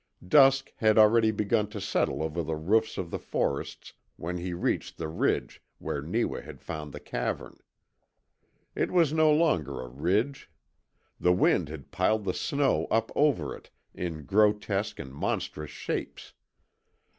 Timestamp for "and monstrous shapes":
14.97-16.33